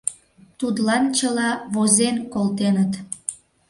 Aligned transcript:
—Тудлан 0.59 1.03
чыла 1.17 1.49
возен 1.73 2.15
колтеныт. 2.33 2.91